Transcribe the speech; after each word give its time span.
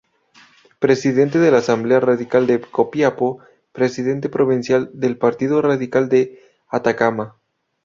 Presidente 0.79 1.37
de 1.37 1.51
la 1.51 1.59
Asamblea 1.59 1.99
Radical 1.99 2.47
de 2.47 2.59
Copiapó; 2.59 3.37
presidente 3.71 4.29
provincial 4.29 4.89
del 4.95 5.15
Partido 5.15 5.61
Radical 5.61 6.09
de 6.09 6.41
Atacama. 6.69 7.35